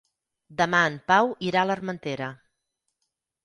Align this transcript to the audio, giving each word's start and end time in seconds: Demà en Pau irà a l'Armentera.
Demà 0.61 0.79
en 0.93 0.95
Pau 1.11 1.31
irà 1.51 1.61
a 1.63 1.69
l'Armentera. 1.73 2.33